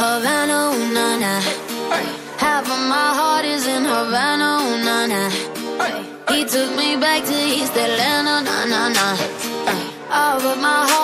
[0.00, 1.40] ooh, na na.
[2.36, 5.30] Half of my heart is in Havana, ooh, na na.
[6.30, 9.16] He took me back to East Atlanta, na na na.
[10.08, 10.95] Oh, but my heart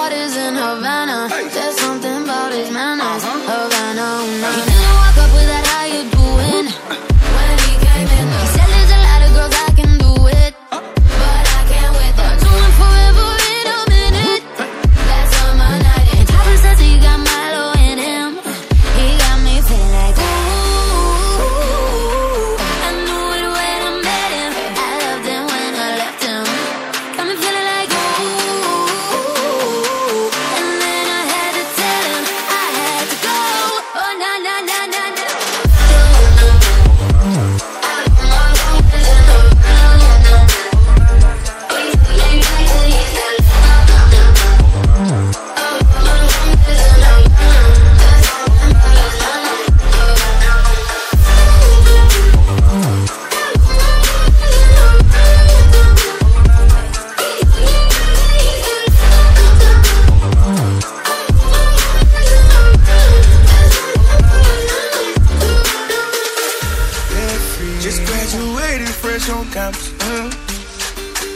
[67.83, 69.91] Just graduated fresh on campus.
[69.91, 70.33] mm.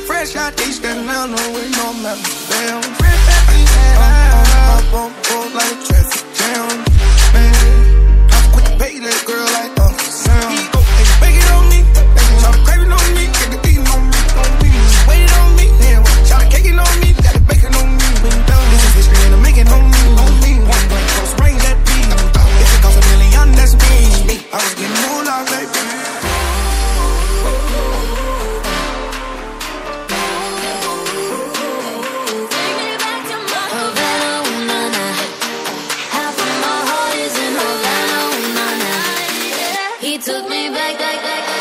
[0.07, 2.49] Fresh out East Atlanta with no mountains.
[2.49, 2.83] Damn.
[2.83, 4.61] Fresh out East Atlanta.
[4.77, 6.96] Up on board like a traffic jam.
[40.27, 41.56] took me back, back, back.